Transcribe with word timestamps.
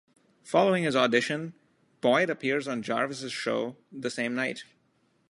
Following 0.41 0.83
his 0.83 0.95
audition, 0.95 1.53
Boyd 2.01 2.31
appeared 2.31 2.67
on 2.67 2.81
Jarvis' 2.81 3.31
show 3.31 3.77
the 3.91 4.09
same 4.09 4.33
night. 4.33 4.63